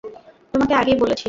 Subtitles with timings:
[0.53, 1.19] তোমাকে আগেই বলেছিলাম।